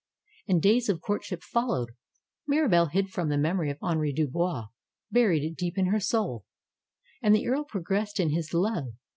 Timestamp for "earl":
7.47-7.65